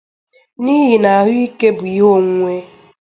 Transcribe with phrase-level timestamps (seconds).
[0.63, 2.53] n'ihi na ahụike bụ ihe onwunwe.